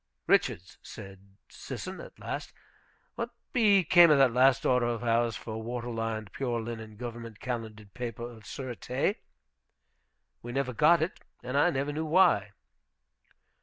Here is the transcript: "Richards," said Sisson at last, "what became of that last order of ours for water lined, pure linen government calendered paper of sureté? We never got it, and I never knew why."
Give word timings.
"Richards," 0.25 0.79
said 0.81 1.37
Sisson 1.47 2.01
at 2.01 2.17
last, 2.17 2.53
"what 3.13 3.29
became 3.53 4.09
of 4.09 4.17
that 4.17 4.33
last 4.33 4.65
order 4.65 4.87
of 4.87 5.03
ours 5.03 5.35
for 5.35 5.61
water 5.61 5.91
lined, 5.91 6.31
pure 6.33 6.59
linen 6.59 6.95
government 6.95 7.39
calendered 7.39 7.93
paper 7.93 8.23
of 8.23 8.41
sureté? 8.41 9.17
We 10.41 10.53
never 10.53 10.73
got 10.73 11.03
it, 11.03 11.19
and 11.43 11.55
I 11.55 11.69
never 11.69 11.93
knew 11.93 12.05
why." 12.07 12.53